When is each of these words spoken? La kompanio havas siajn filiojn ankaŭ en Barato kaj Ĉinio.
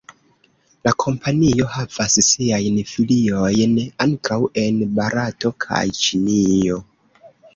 La 0.87 0.91
kompanio 1.01 1.67
havas 1.73 2.15
siajn 2.27 2.79
filiojn 2.93 3.77
ankaŭ 4.07 4.39
en 4.63 4.81
Barato 4.97 5.53
kaj 5.67 5.83
Ĉinio. 6.01 6.81